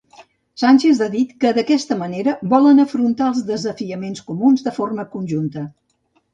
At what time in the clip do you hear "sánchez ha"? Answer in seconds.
0.61-1.09